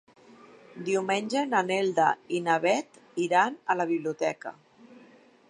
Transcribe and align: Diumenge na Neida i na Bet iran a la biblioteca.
Diumenge 0.87 1.43
na 1.49 1.61
Neida 1.67 2.07
i 2.39 2.41
na 2.47 2.57
Bet 2.65 2.99
iran 3.27 3.61
a 3.75 3.79
la 3.83 3.87
biblioteca. 3.95 4.57